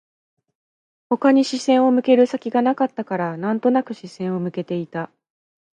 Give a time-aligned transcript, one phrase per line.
[1.09, 5.11] 他に視線を向ける先がなかったから、なんとなく視線を向けていた